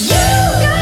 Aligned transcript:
You 0.00 0.08
got 0.08 0.81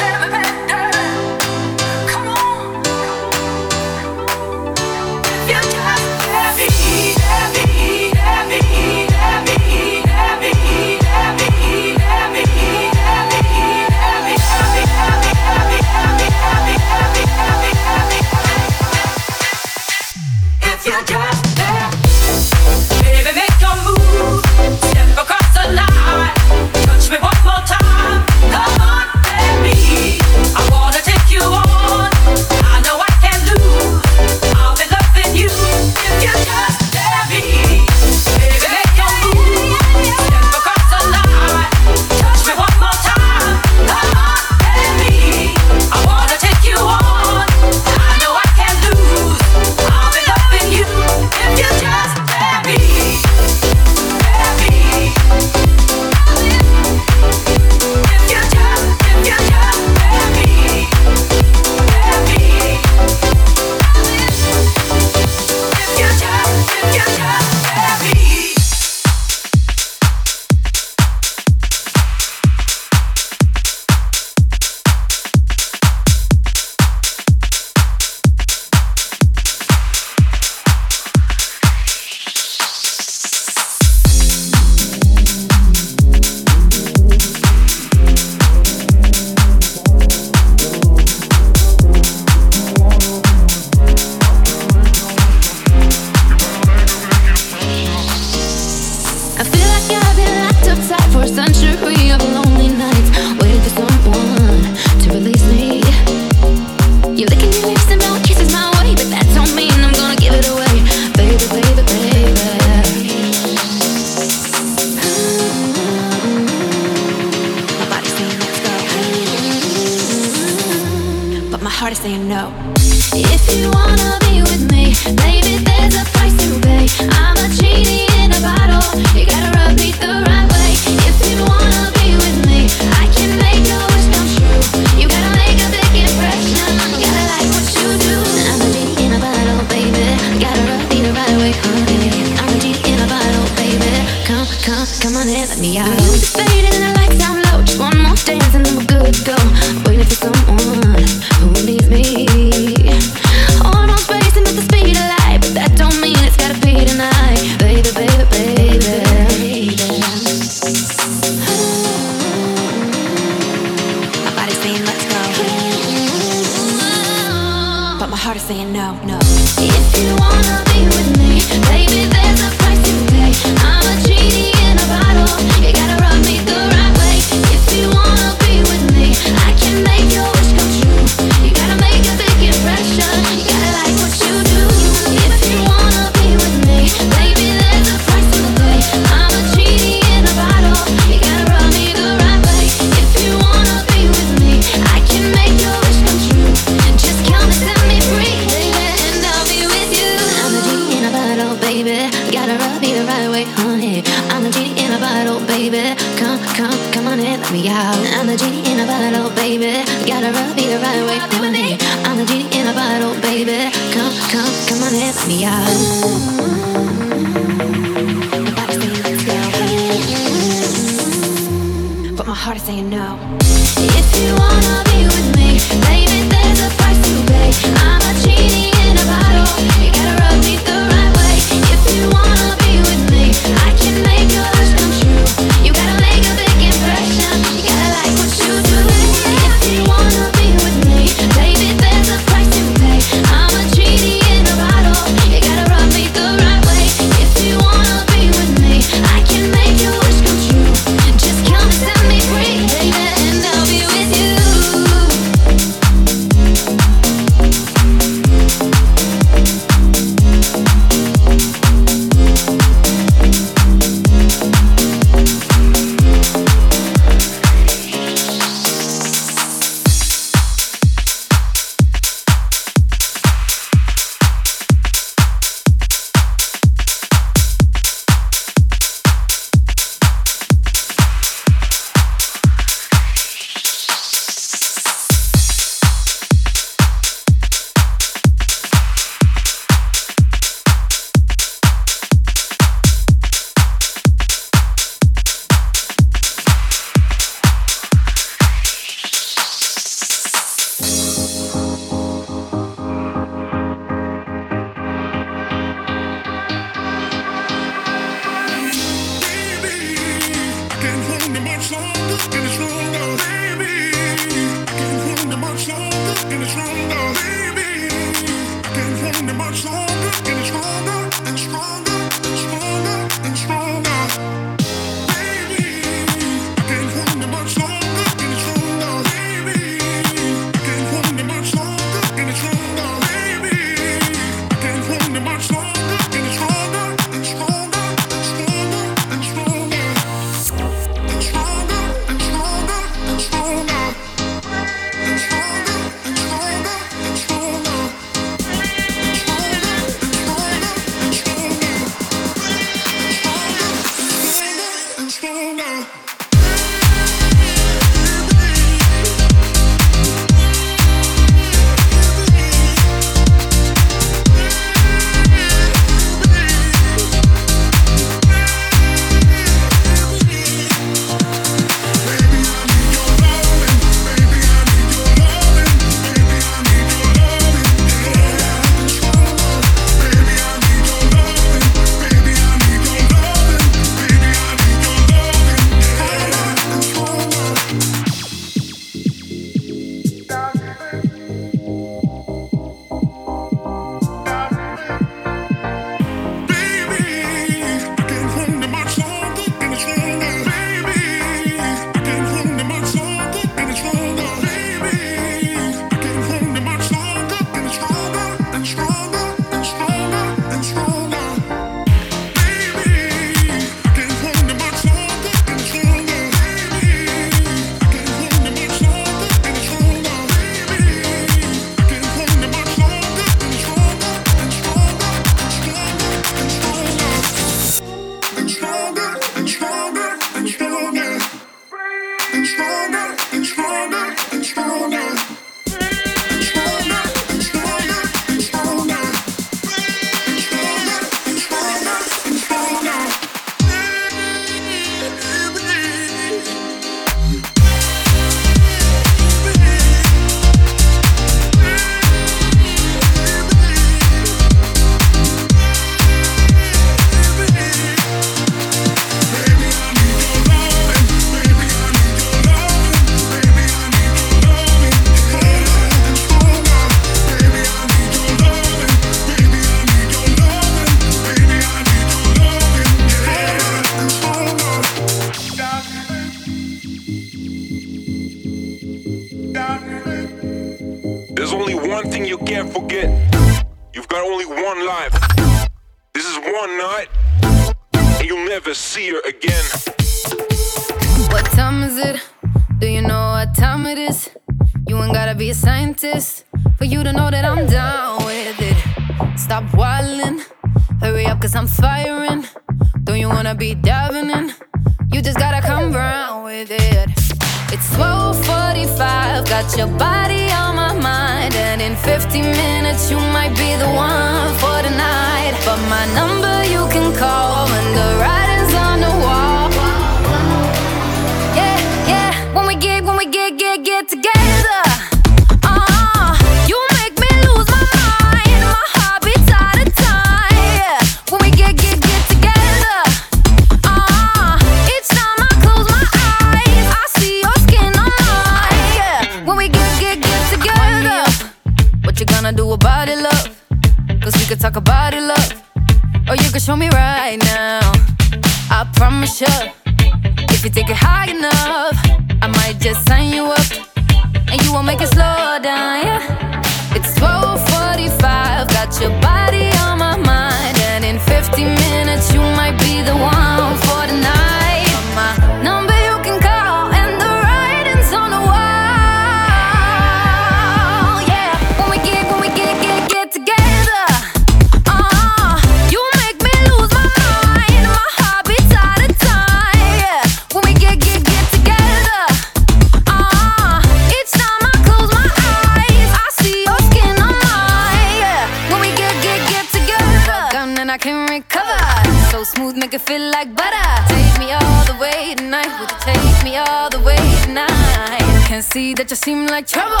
see 598.72 598.94
that 598.94 599.10
you 599.10 599.16
seem 599.16 599.46
like 599.48 599.66
trouble. 599.66 600.00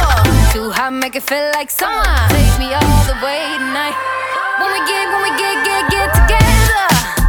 Too 0.50 0.70
hot, 0.70 0.94
make 0.94 1.14
it 1.14 1.22
feel 1.22 1.50
like 1.52 1.70
summer. 1.70 2.08
Take 2.32 2.56
me 2.58 2.72
all 2.72 3.04
the 3.04 3.18
way 3.20 3.44
tonight. 3.60 3.92
When 4.56 4.72
we 4.72 4.80
get, 4.88 5.04
when 5.12 5.20
we 5.28 5.32
get, 5.36 5.56
get, 5.60 5.84
get 5.92 6.08
together. 6.16 7.21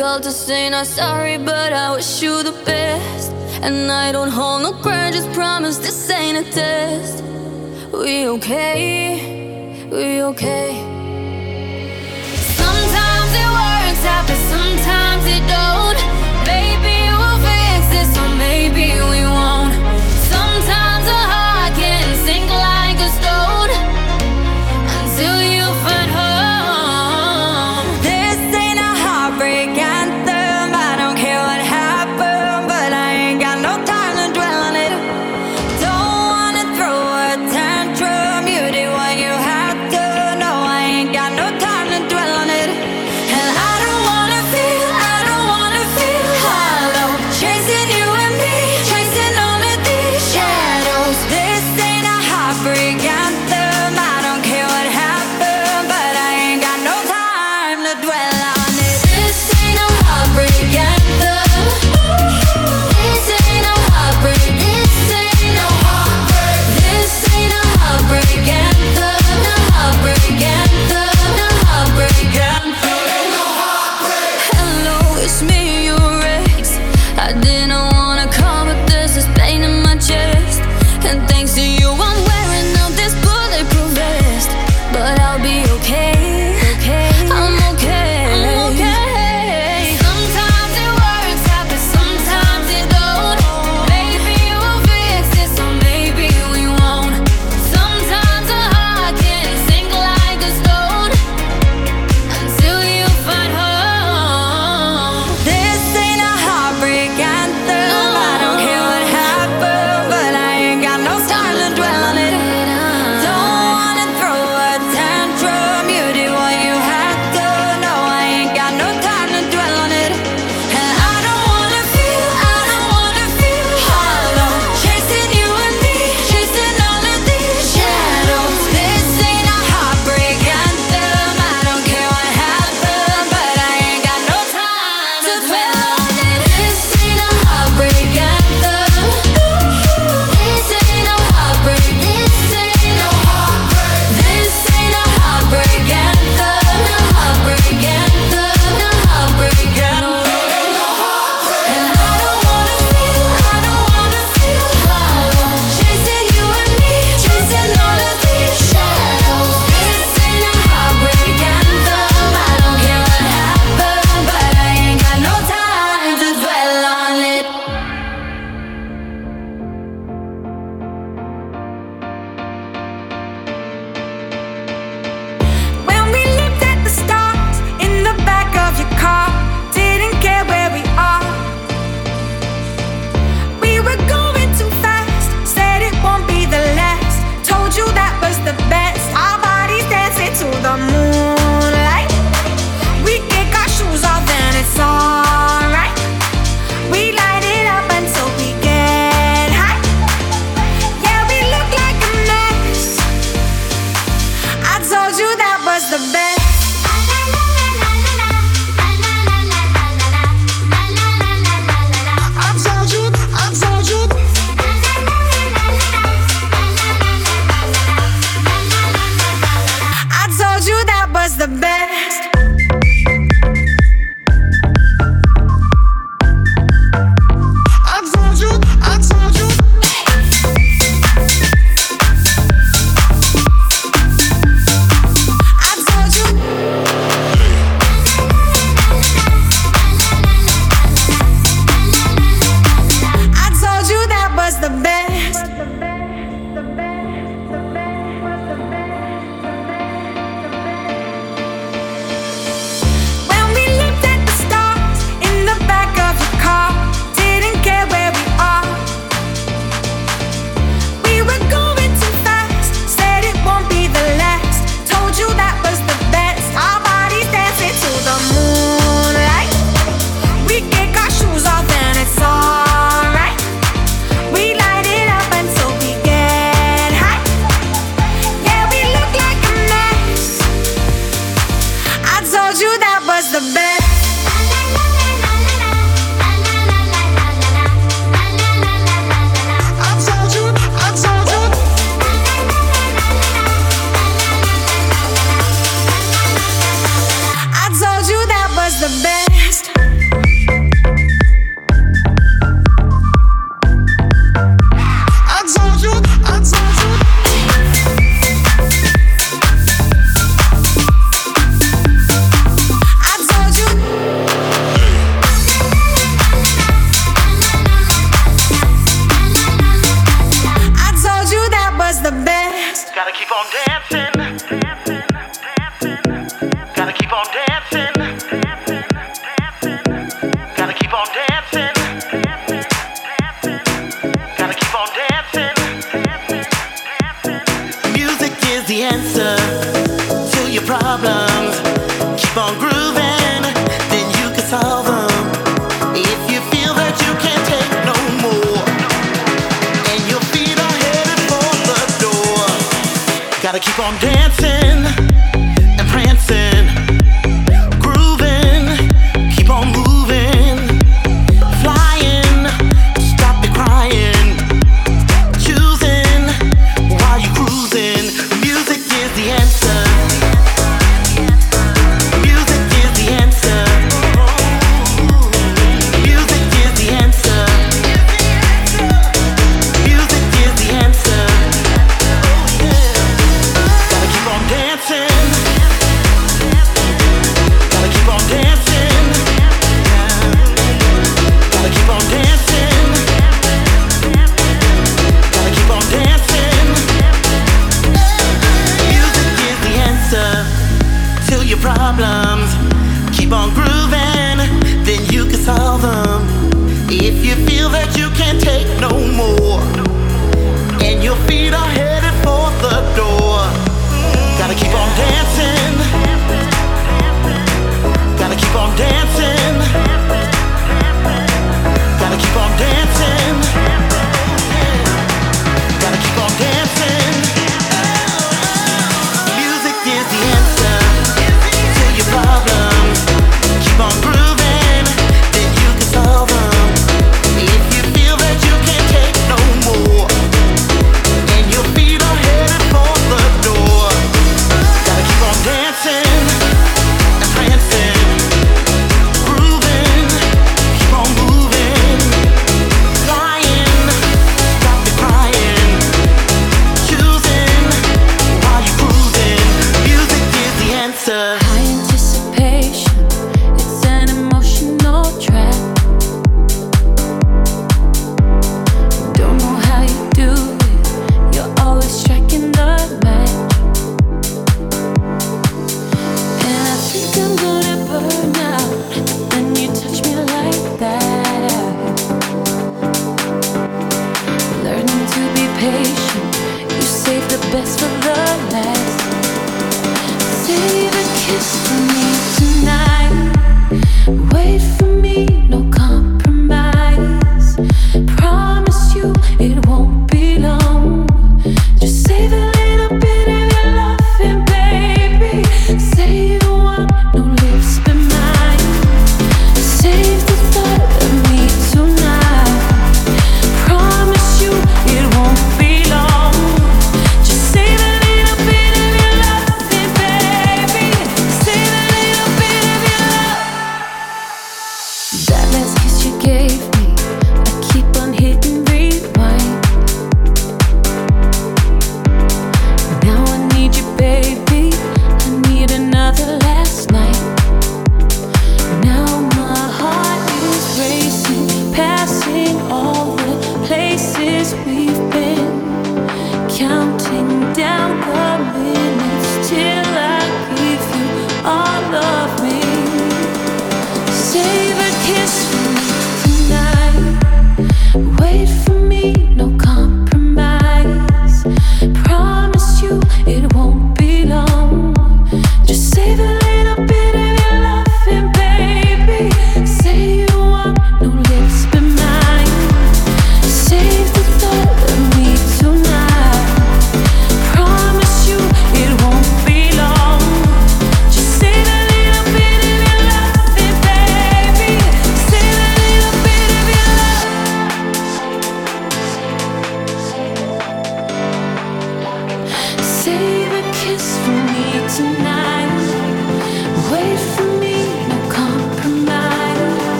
called 0.00 0.22
to 0.22 0.30
say 0.30 0.70
not 0.70 0.86
sorry, 0.86 1.36
but 1.36 1.74
I 1.74 1.94
wish 1.94 2.22
you 2.22 2.42
the 2.42 2.56
best. 2.64 3.32
And 3.60 3.92
I 3.92 4.10
don't 4.12 4.30
hold 4.30 4.62
no 4.62 4.72
grudges, 4.72 5.26
promise 5.36 5.76
this 5.76 6.08
ain't 6.08 6.38
a 6.38 6.50
test. 6.50 7.22
We 7.92 8.26
okay, 8.28 9.86
we 9.92 10.22
okay. 10.30 10.70
Sometimes 12.60 13.30
it 13.42 13.50
works 13.60 14.04
out, 14.14 14.24
but 14.26 14.40
sometimes 14.54 15.24
it 15.36 15.44
don't. 15.54 16.09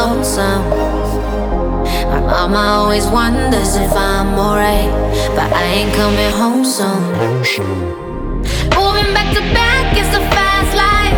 lonesome. 0.00 0.64
My 2.12 2.20
mama 2.20 2.62
always 2.78 3.06
wonders 3.06 3.76
if 3.76 3.92
I'm 3.92 4.28
alright, 4.46 4.90
but 5.36 5.52
I 5.52 5.64
ain't 5.76 5.92
coming 5.94 6.32
home 6.40 6.64
soon. 6.64 7.02
Moving 8.78 9.10
back 9.16 9.28
to 9.36 9.42
back 9.58 9.86
is 10.00 10.08
the 10.16 10.22
fast 10.34 10.72
life. 10.84 11.09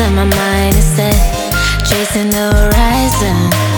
and 0.00 0.16
my 0.16 0.24
mind 0.24 0.74
is 0.76 0.84
set, 0.84 1.14
chasing 1.84 2.30
the 2.30 2.50
horizon. 2.54 3.69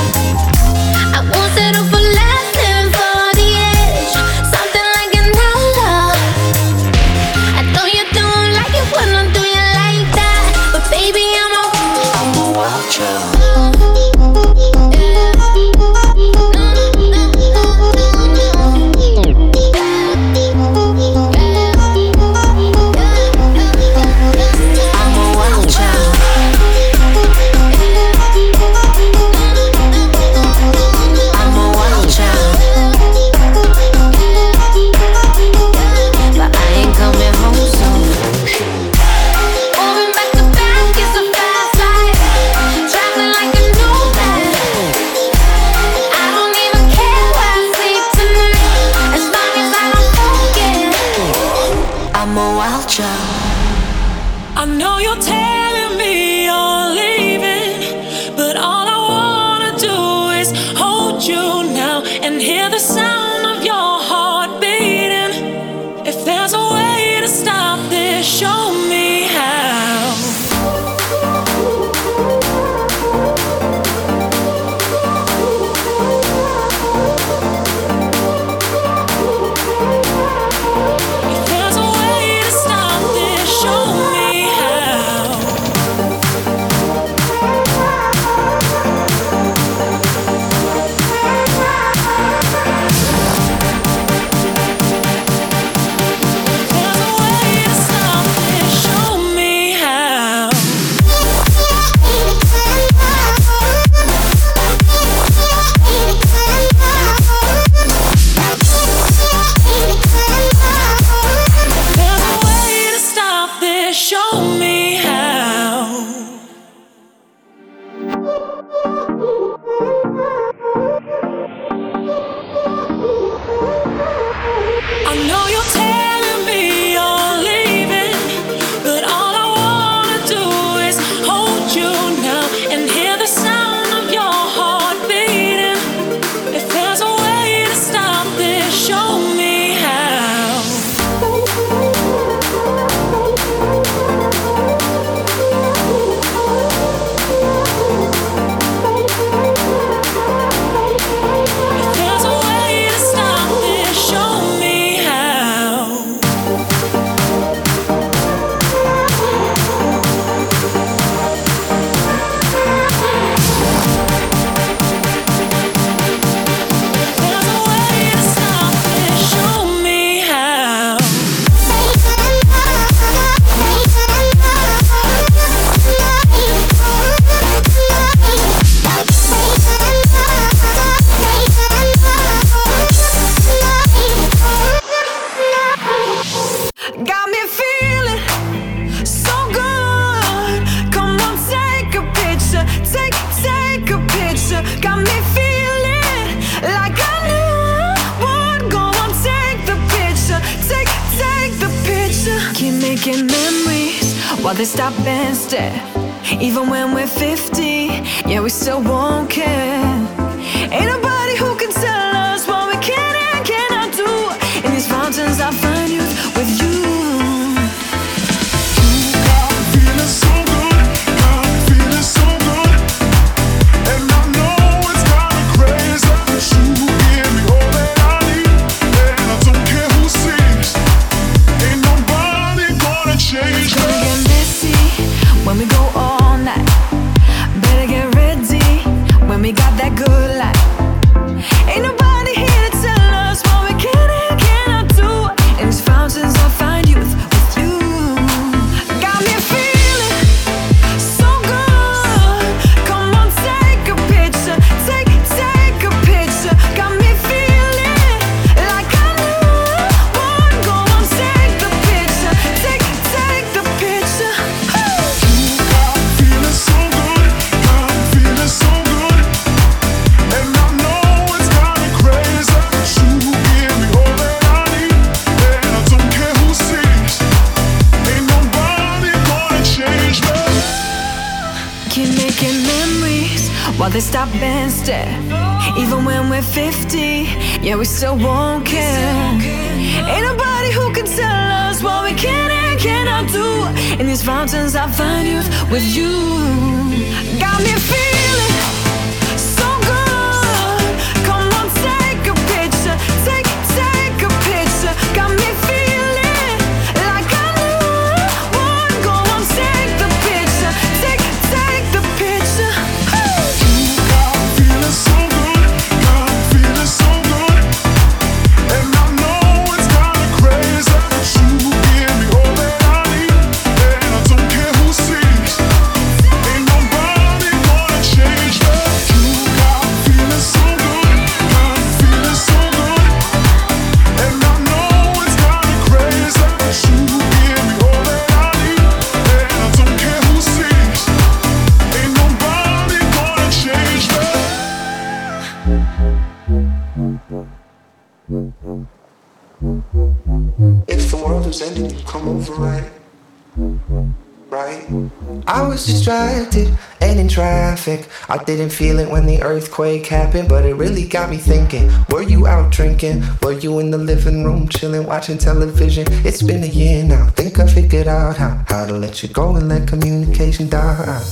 earthquake 359.42 360.06
happened, 360.06 360.48
but 360.48 360.64
it 360.64 360.74
really 360.74 361.06
got 361.06 361.30
me 361.30 361.36
thinking. 361.36 361.90
Were 362.08 362.22
you 362.22 362.46
out 362.46 362.72
drinking? 362.72 363.22
Were 363.42 363.52
you 363.52 363.78
in 363.78 363.90
the 363.90 363.98
living 363.98 364.44
room 364.44 364.68
chilling, 364.68 365.06
watching 365.06 365.38
television? 365.38 366.06
It's 366.24 366.42
been 366.42 366.62
a 366.62 366.66
year 366.66 367.04
now. 367.04 367.26
Think 367.30 367.58
I 367.58 367.66
figured 367.66 368.08
out 368.08 368.36
how 368.36 368.64
how 368.68 368.86
to 368.86 368.94
let 368.94 369.22
you 369.22 369.28
go 369.28 369.56
and 369.56 369.68
let 369.68 369.88
communication 369.88 370.68
die. 370.68 371.22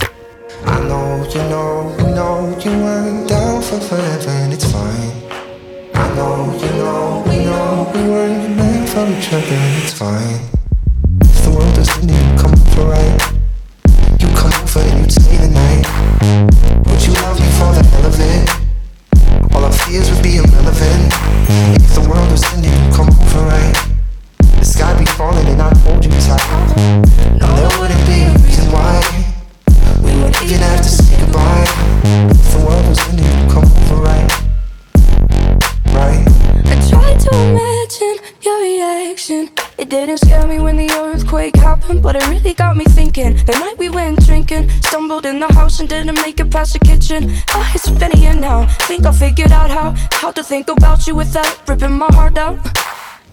I 0.64 0.80
know 0.88 1.26
you 1.34 1.42
know 1.48 1.96
you 1.98 2.14
know 2.14 2.58
you 2.64 2.70
weren't 2.84 3.28
down 3.28 3.62
for 3.62 3.80
forever, 3.80 4.30
and 4.30 4.52
it's 4.52 4.70
fine. 4.70 5.12
I 5.94 6.14
know 6.16 6.52
you 6.62 6.72
know 6.80 7.24
we 7.26 7.44
know 7.44 7.90
we 7.94 8.02
weren't 8.08 8.56
meant 8.56 8.88
for 8.88 9.06
each 9.06 9.32
other, 9.32 9.54
and 9.54 9.82
it's 9.82 9.92
fine. 9.92 10.49
attention. 47.10 47.42
Oh, 47.50 47.72
it's 47.74 47.90
been 47.90 48.12
a 48.12 48.18
year 48.18 48.34
now. 48.34 48.66
Think 48.86 49.06
I 49.06 49.12
figured 49.12 49.52
out 49.52 49.70
how 49.70 49.94
how 50.12 50.30
to 50.32 50.42
think 50.42 50.68
about 50.68 51.06
you 51.06 51.14
without 51.14 51.68
ripping 51.68 51.92
my 51.98 52.08
heart 52.12 52.38
out. 52.38 52.58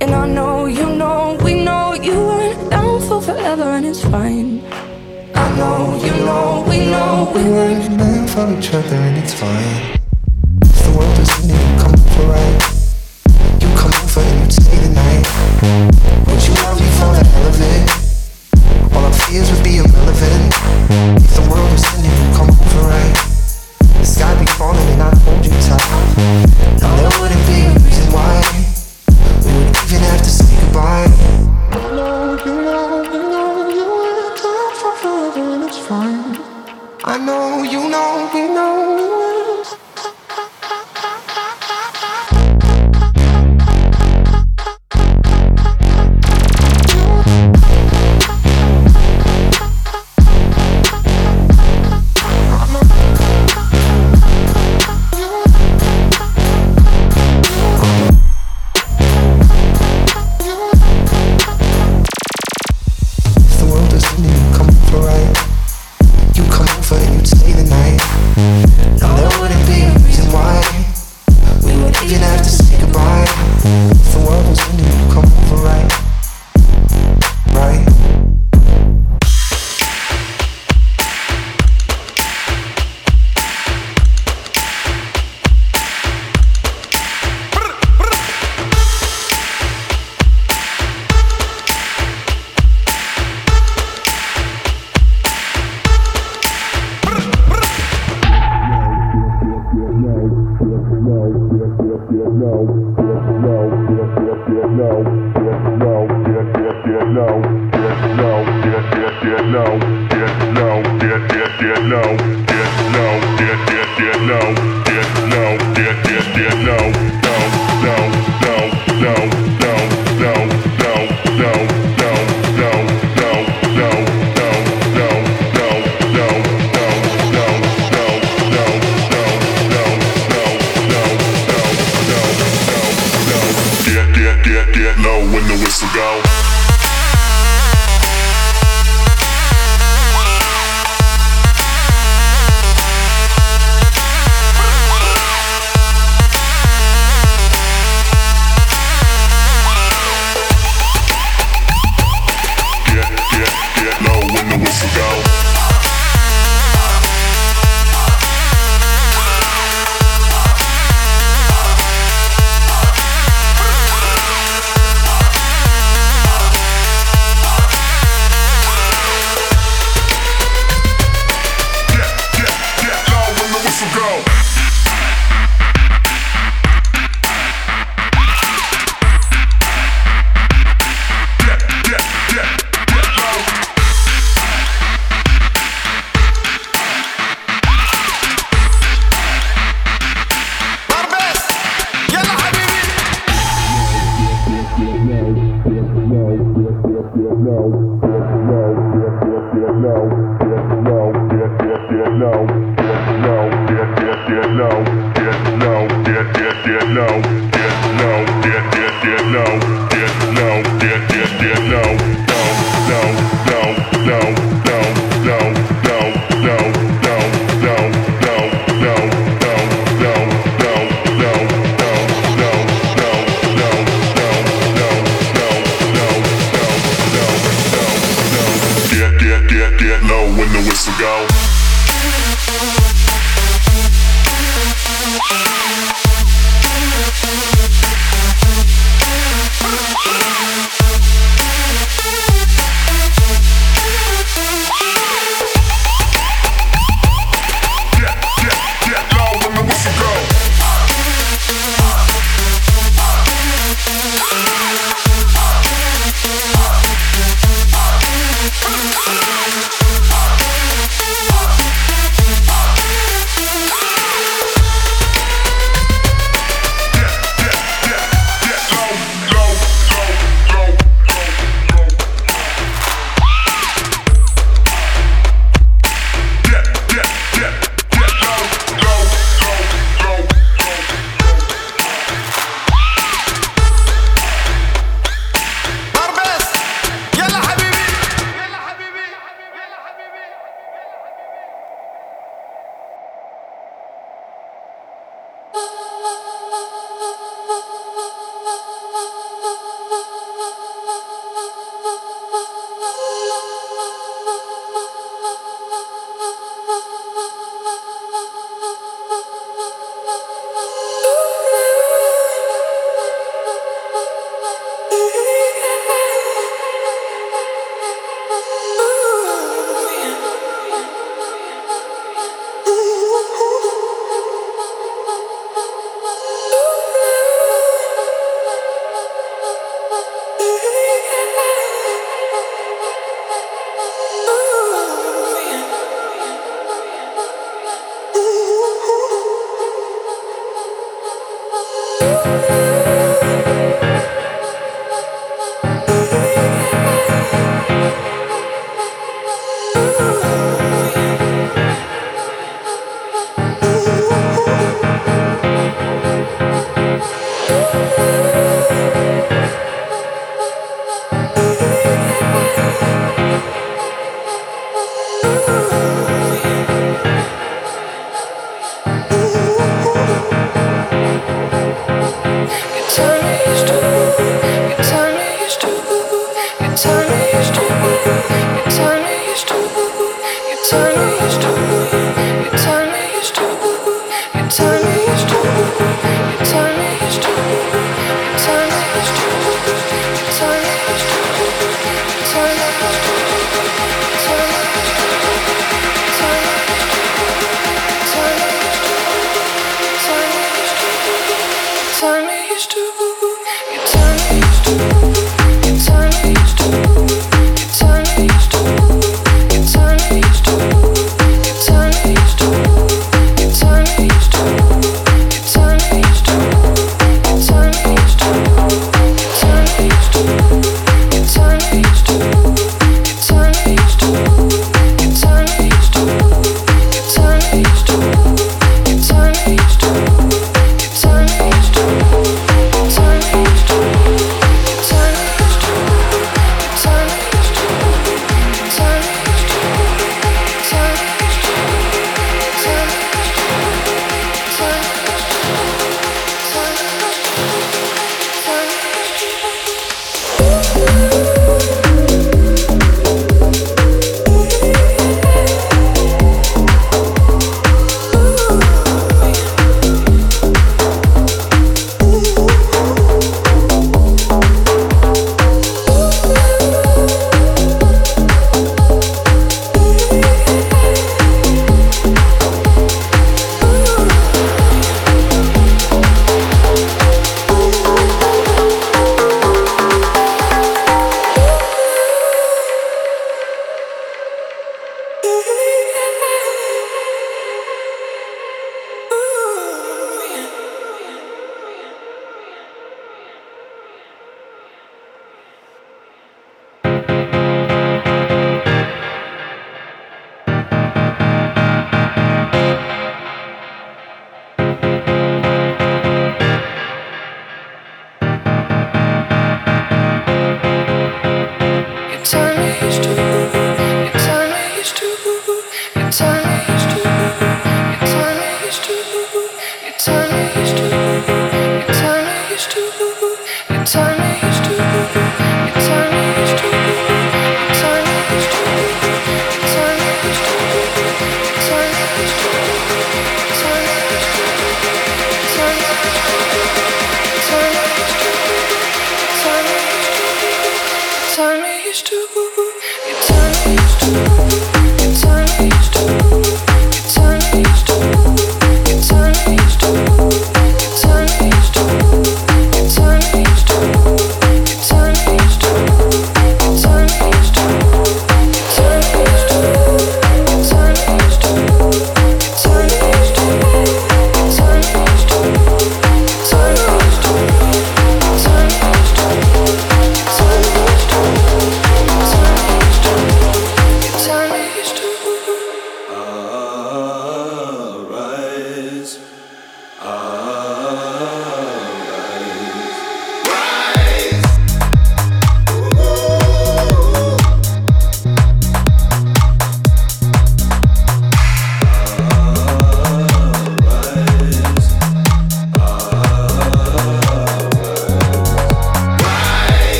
And 0.00 0.14
I 0.14 0.26
know 0.28 0.66
you 0.66 0.86
know 0.86 1.38
we 1.44 1.64
know 1.64 1.94
you 1.94 2.12
weren't 2.12 2.70
down 2.70 3.00
for 3.00 3.20
forever, 3.20 3.68
and 3.76 3.86
it's 3.86 4.02
fine. 4.02 4.62
I 5.34 5.46
know 5.56 6.00
you 6.02 6.14
know 6.24 6.64
we 6.68 6.78
know 6.86 7.32
we 7.34 7.44
weren't 7.44 7.90
meant 7.96 8.30
for 8.30 8.46
each 8.56 8.72
other, 8.72 8.96
and 8.96 9.16
it's 9.18 9.34
fine. 9.34 9.98
If 10.62 10.78
the 10.84 10.92
world 10.96 11.16
doesn't 11.16 11.50
even 11.50 11.78
come 11.78 11.96
for 12.12 12.26
right 12.32 12.62
over 14.06 14.20
and 14.20 14.44
you 14.44 14.50
stay 14.50 14.78
the 14.78 14.88
night 14.94 15.24
Would 16.26 16.42
you 16.46 16.54
love 16.64 16.80
me 16.80 16.88
for 16.96 17.12
the 17.12 17.24
hell 17.32 17.46
of 17.52 17.60
it? 17.60 18.94
All 18.94 19.04
our 19.04 19.12
fears 19.12 19.50
would 19.52 19.64
be 19.64 19.76
irrelevant 19.76 20.54
If 21.26 21.34
the 21.34 21.44
world 21.50 21.70
was 21.72 21.84
ending, 21.94 22.34
come 22.34 22.48
over 22.48 22.88
right 22.88 23.25
time. 25.60 26.75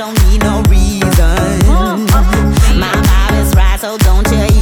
don't 0.00 0.30
need 0.30 0.42
no 0.42 0.62
reason. 0.62 1.10
Uh-huh. 1.68 1.96
My 2.78 2.90
vibe 2.90 3.42
is 3.42 3.54
right, 3.54 3.78
so 3.78 3.98
don't 3.98 4.26
you 4.30 4.59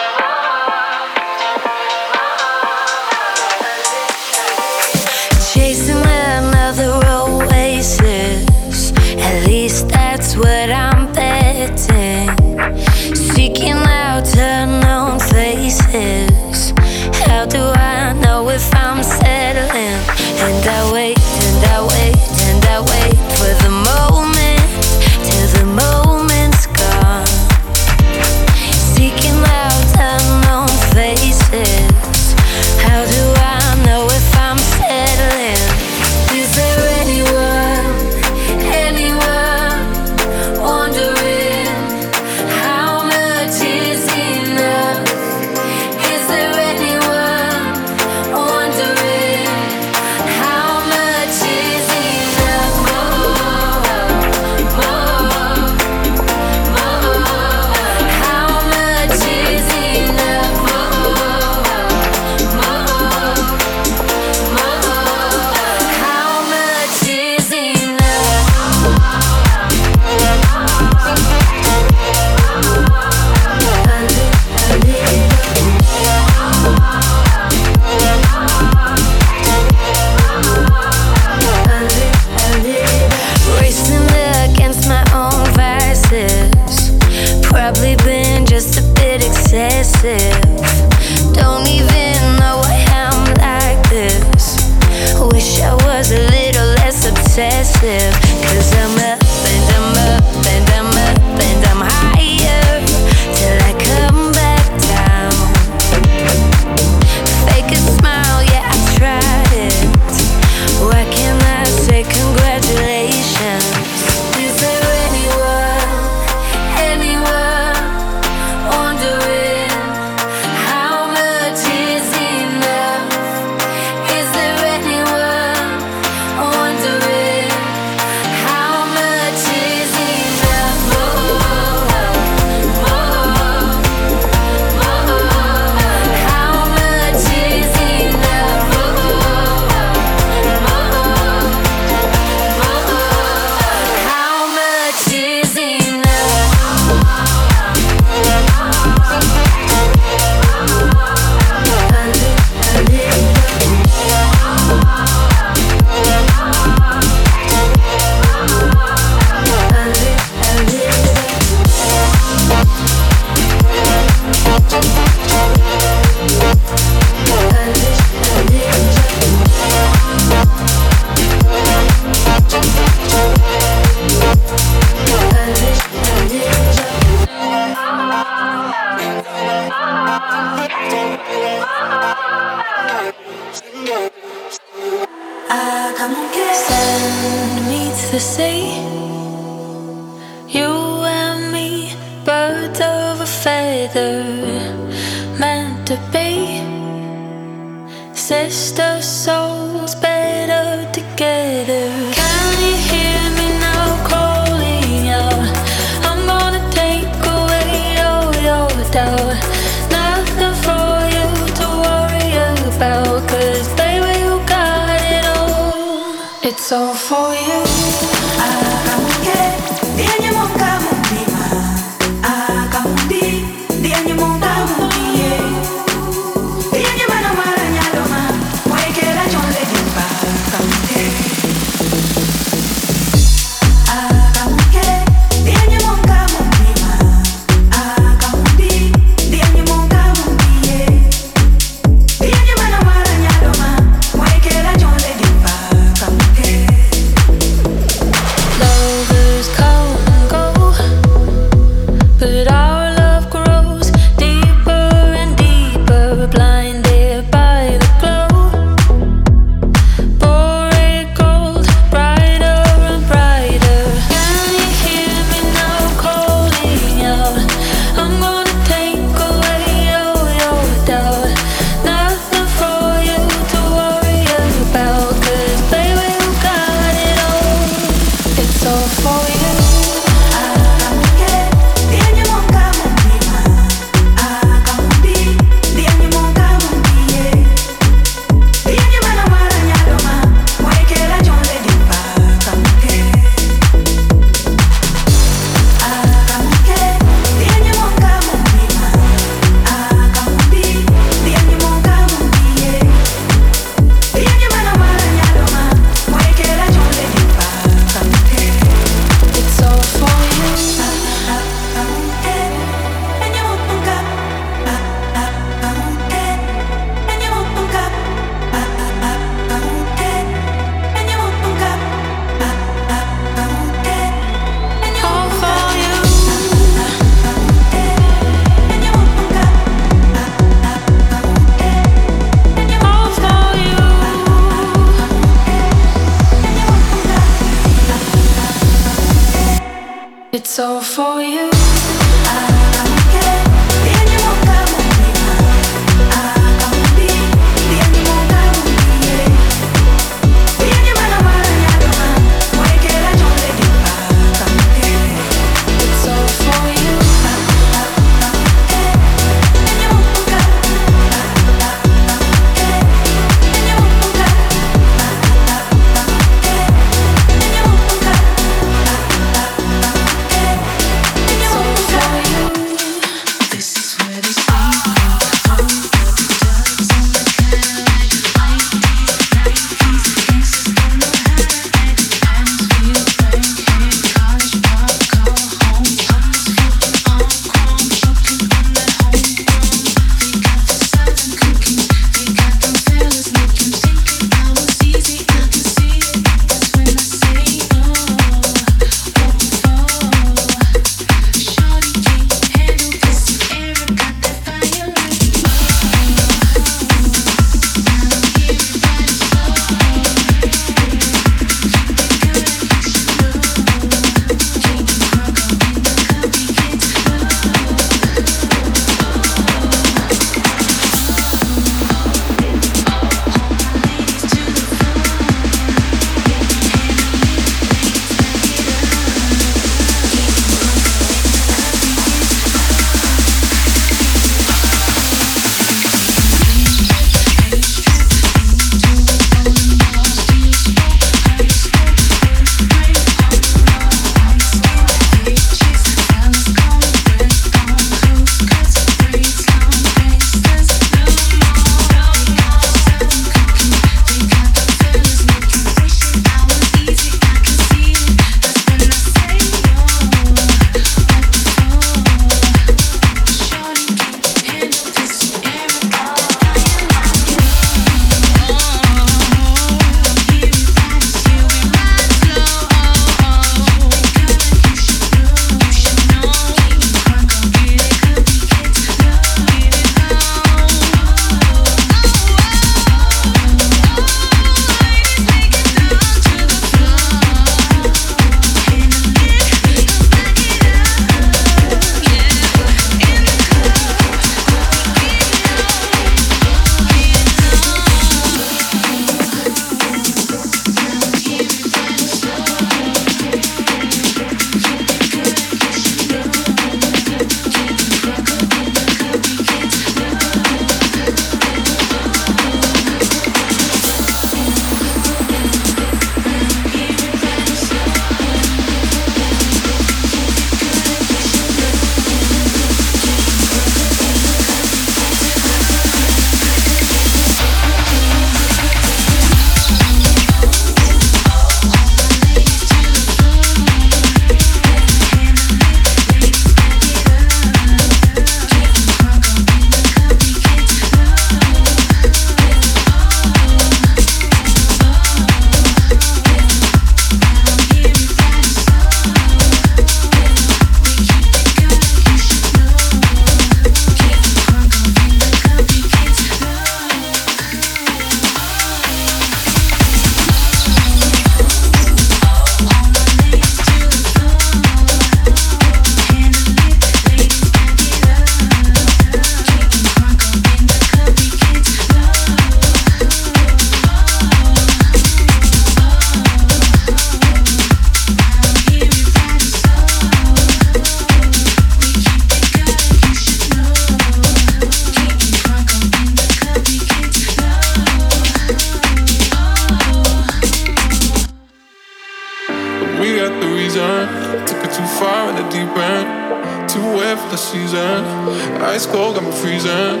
losing. 599.68 600.00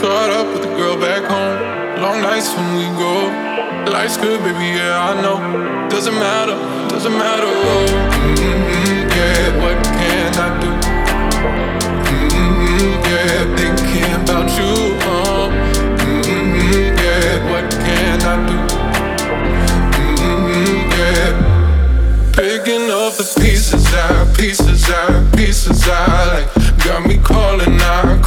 Caught 0.00 0.30
up 0.30 0.46
with 0.52 0.62
the 0.62 0.76
girl 0.76 0.96
back 0.96 1.24
home. 1.24 2.02
Long 2.02 2.20
nights 2.22 2.54
when 2.54 2.76
we 2.76 2.84
go. 2.98 3.28
Life's 3.90 4.16
good, 4.16 4.40
baby, 4.40 4.76
yeah, 4.78 5.10
I 5.10 5.20
know. 5.20 5.88
Doesn't 5.88 6.14
matter, 6.14 6.54
doesn't 6.88 7.12
matter. 7.12 7.46
Oh, 7.46 7.86
mm-hmm, 8.36 9.08
yeah, 9.16 9.62
what 9.62 9.76
can 9.84 10.34
I 10.36 10.48
do? 10.62 10.70
Mm-hmm, 12.08 12.90
yeah, 13.08 13.56
thinking 13.56 14.12
about 14.22 14.48
you. 14.58 14.74
Oh. 15.02 15.50
Mm-hmm, 16.04 16.96
yeah, 17.02 17.50
what 17.50 17.66
can 17.72 18.20
I 18.22 18.36
do? 18.46 18.56
Mm-hmm, 20.22 20.90
yeah. 21.00 21.32
Picking 22.32 22.90
up 22.90 23.14
the 23.14 23.24
pieces 23.40 23.86
out, 23.94 24.36
pieces 24.36 24.88
out, 24.90 25.36
pieces 25.36 25.88
out. 25.88 26.34
Like, 26.34 26.84
got 26.84 27.06
me 27.06 27.16
calling 27.18 27.80
out 27.80 28.17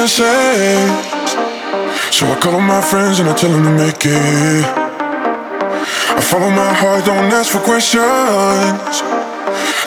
my 0.00 0.06
chances. 0.06 0.24
So 2.16 2.26
I 2.26 2.38
call 2.40 2.54
all 2.54 2.60
my 2.60 2.80
friends 2.80 3.20
and 3.20 3.28
I 3.28 3.34
tell 3.34 3.50
them 3.50 3.64
to 3.64 3.70
make 3.70 4.06
it. 4.06 4.64
I 6.16 6.20
follow 6.20 6.50
my 6.50 6.72
heart, 6.72 7.04
don't 7.04 7.32
ask 7.32 7.52
for 7.52 7.60
questions. 7.60 8.00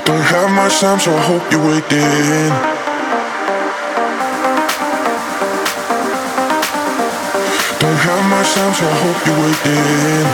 Don't 0.05 0.25
have 0.33 0.51
much 0.51 0.79
time, 0.79 0.99
so 0.99 1.11
I 1.11 1.21
hope 1.21 1.51
you're 1.51 1.65
waiting. 1.65 2.53
Don't 7.81 7.99
have 8.07 8.23
much 8.29 8.53
time, 8.53 8.73
so 8.73 8.85
I 8.85 8.95
hope 9.03 9.19
you're 9.25 9.41
waiting. 9.41 10.25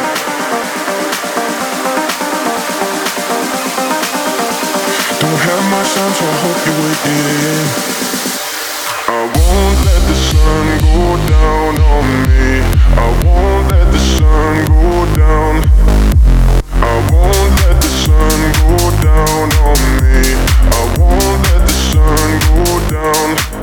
Don't 5.22 5.40
have 5.48 5.64
much 5.72 5.90
time, 5.96 6.14
so 6.20 6.26
I 6.26 6.36
hope 6.44 6.60
you're 6.66 6.82
waiting. 6.84 8.19
I 12.98 13.24
won't 13.24 13.72
let 13.72 13.92
the 13.92 14.00
sun 14.00 14.66
go 14.66 15.06
down. 15.16 15.64
I 16.74 16.96
won't 17.12 17.54
let 17.62 17.76
the 17.82 17.92
sun 18.04 18.40
go 18.60 18.90
down 19.04 19.48
on 19.68 19.80
me. 20.02 20.18
I 20.72 20.96
won't 20.98 21.40
let 21.50 21.62
the 21.68 21.74
sun 21.92 22.30
go 22.50 22.64
down. 22.90 23.59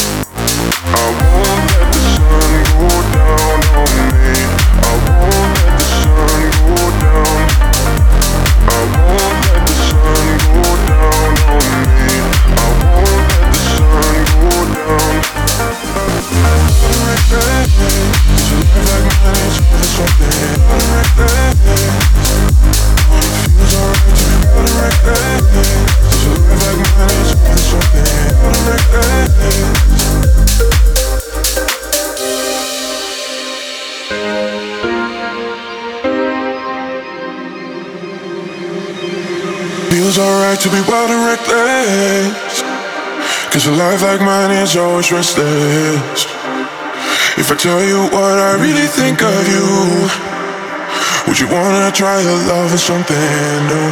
To 40.67 40.73
be 40.73 40.91
wild 40.91 41.11
and 41.11 41.25
reckless. 41.25 42.63
Cause 43.53 43.67
a 43.67 43.71
life 43.71 44.03
like 44.03 44.21
mine 44.21 44.51
is 44.51 44.75
always 44.75 45.13
restless. 45.13 46.27
If 47.39 47.53
I 47.53 47.57
tell 47.57 47.85
you 47.85 48.03
what 48.11 48.39
I 48.49 48.59
really 48.59 48.89
think 48.99 49.23
of 49.23 49.43
you, 49.47 49.67
would 51.29 51.39
you 51.39 51.47
wanna 51.47 51.93
try 51.93 52.21
your 52.21 52.39
love 52.51 52.73
or 52.75 52.79
something 52.79 53.15
new? 53.71 53.91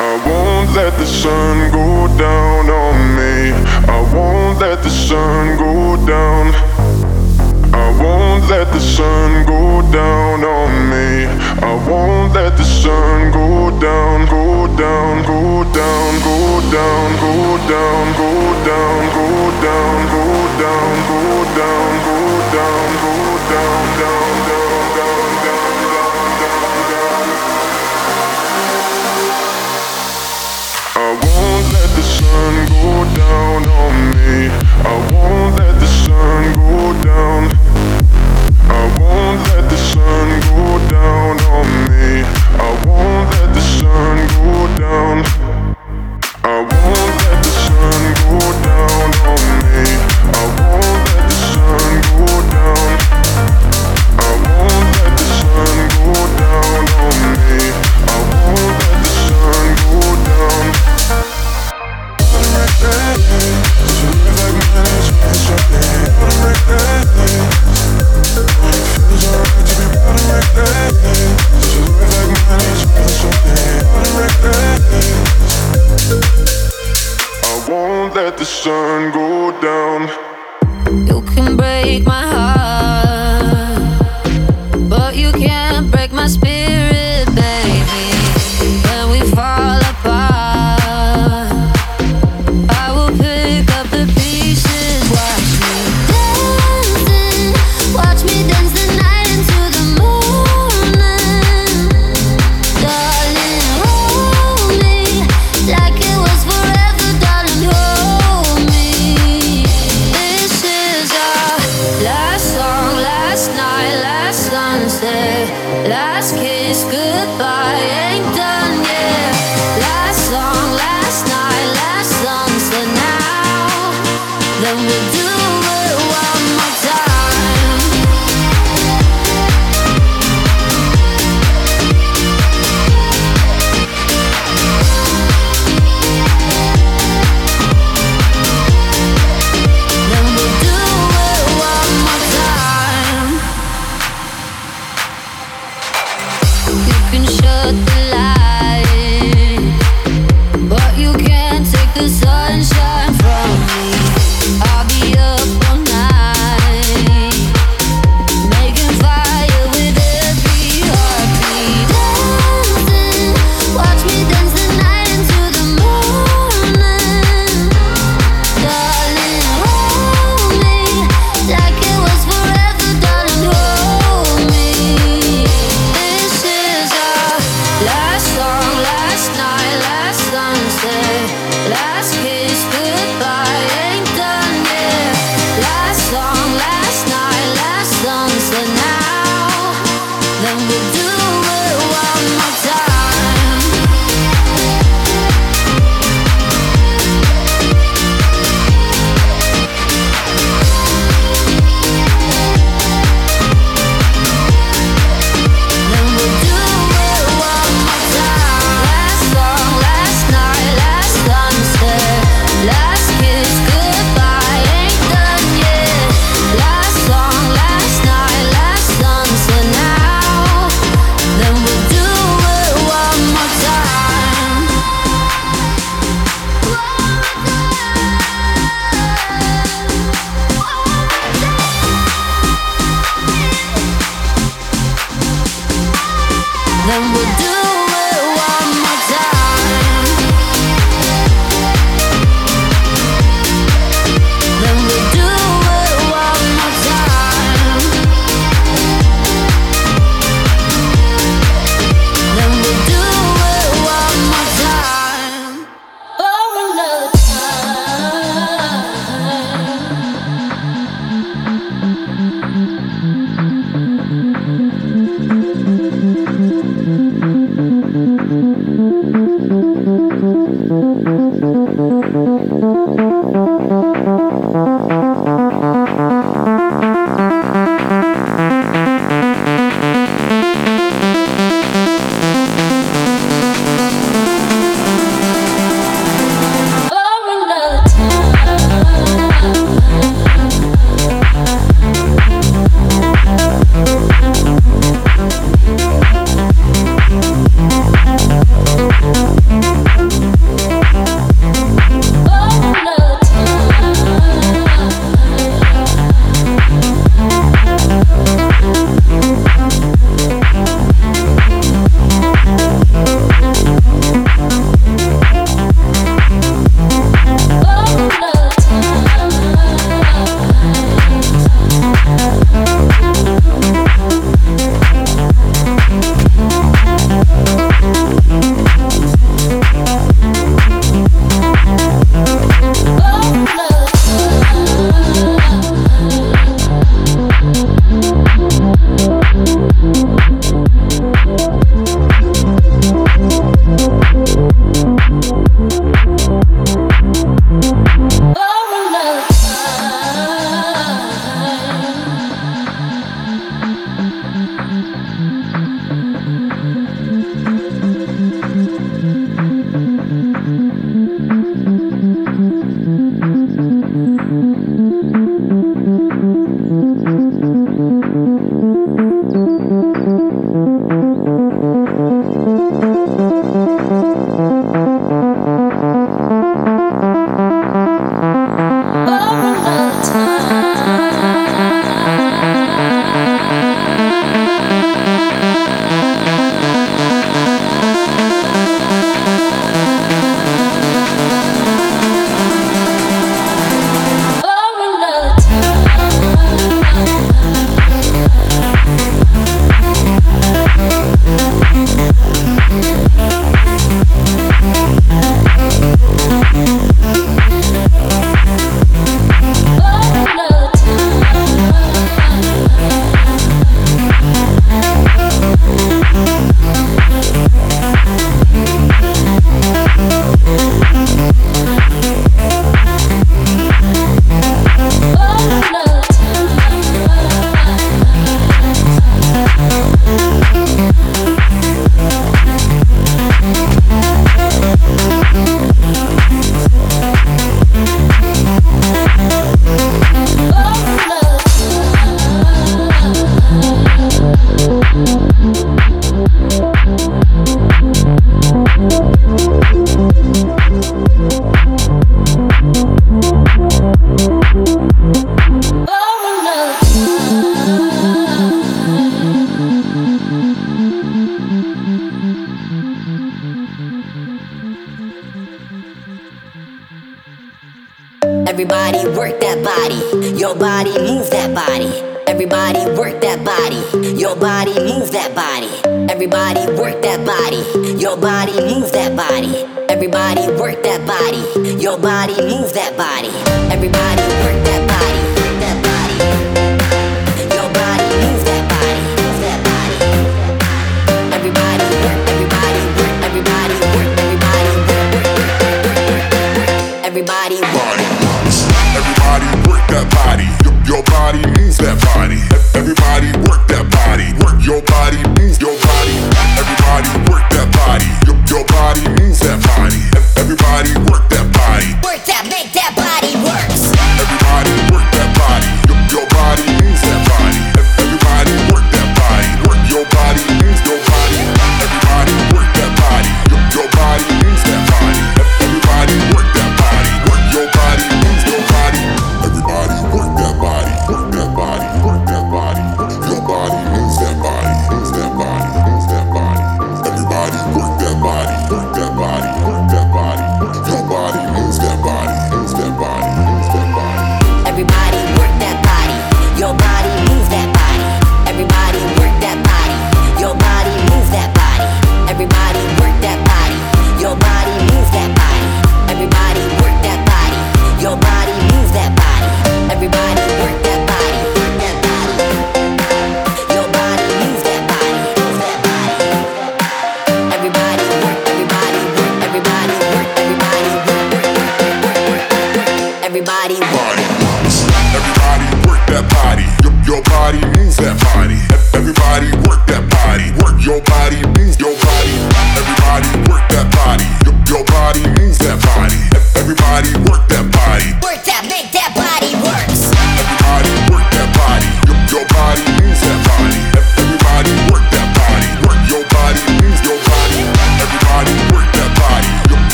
I 0.00 0.12
won't 0.26 0.70
let 0.74 0.98
the 0.98 1.06
sun 1.06 1.70
go 1.70 2.08
down 2.18 2.70
on 2.70 2.96
me. 3.18 3.52
I 3.86 4.00
won't 4.12 4.58
let 4.58 4.82
the 4.82 4.90
sun 4.90 5.58
go 5.58 5.96
down. 6.06 6.77
I 7.88 7.90
won't 8.02 8.50
let 8.50 8.70
the 8.70 8.80
sun 8.80 9.46
go 9.46 9.80
down 9.90 10.44
on 10.44 10.90
me. 10.90 11.24
I 11.64 11.72
won't 11.88 12.34
let 12.34 12.54
the 12.58 12.62
sun 12.62 13.32
go 13.32 13.70
down, 13.80 14.26
go 14.28 14.66
down, 14.76 15.24
go 15.24 15.64
down, 15.72 16.10
go 16.20 16.60
down, 16.68 17.08
go 17.16 17.56
down, 17.72 18.12
go 18.12 18.36
down, 18.68 18.98
go 19.08 19.24
down, 19.64 20.04
go 20.04 20.04
down, 20.04 20.04
go 20.12 21.16
down, 21.48 21.88
go 22.04 22.24
down, 22.52 22.88
go 23.04 23.28
down, 23.48 23.86
down, 23.96 24.48
down, 24.48 24.67
I 34.84 34.96
won't 35.12 35.58
let 35.58 35.80
the 35.80 35.86
sun 35.86 36.52
go 36.54 36.92
down. 37.02 37.50
I 38.68 38.98
won't 38.98 39.40
let 39.48 39.68
the 39.70 39.76
sun 39.76 40.28
go 40.40 40.78
down 40.88 41.40
on 41.56 41.66
me. 41.88 42.22
I 42.58 42.70
won't 42.86 43.30
let 43.34 43.54
the 43.54 43.60
sun 43.60 44.16
go 44.36 44.66
down. 44.78 45.16
I 46.44 46.58
won't 46.60 47.14
let 47.22 47.38
the 47.44 47.52
sun 47.66 48.02
go 48.22 48.38
down 48.66 49.08
on 49.28 49.40
me. 49.62 49.78
I 50.32 50.44
won't 50.58 51.00
let 51.08 51.22
the 51.28 51.38
sun 51.52 51.90
go 52.12 52.26
down. 52.54 52.88
I 54.18 54.30
won't 54.44 54.86
let 54.96 55.12
the 55.18 55.26
sun 55.40 55.76
go 55.96 56.14
down 56.38 56.82
on 57.02 57.16
me. 57.34 58.07
The 78.38 78.44
sun 78.44 79.10
go 79.10 79.50
down. 79.60 80.08
You 81.08 81.22
can 81.34 81.56
break 81.56 82.06
my 82.06 82.22
heart, 82.22 82.57